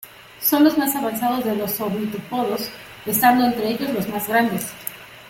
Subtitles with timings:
[0.39, 2.71] Son los más avanzados de los ornitópodos,
[3.05, 4.65] estando entre ellos los más grandes.